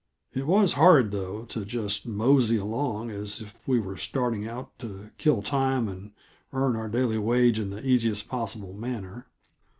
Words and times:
It 0.33 0.47
was 0.47 0.73
hard, 0.73 1.11
though, 1.11 1.43
to 1.45 1.63
just 1.63 2.07
"mosey" 2.07 2.57
along 2.57 3.11
as 3.11 3.39
if 3.39 3.53
we 3.67 3.79
were 3.79 3.97
starting 3.97 4.47
out 4.47 4.71
to 4.79 5.11
kill 5.19 5.43
time 5.43 5.87
and 5.87 6.13
earn 6.53 6.75
our 6.75 6.89
daily 6.89 7.19
wage 7.19 7.59
in 7.59 7.69
the 7.69 7.85
easiest 7.85 8.27
possible 8.27 8.73
manner. 8.73 9.27